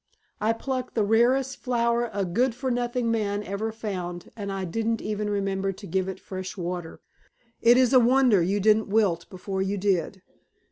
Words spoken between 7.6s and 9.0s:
It is a wonder you didn't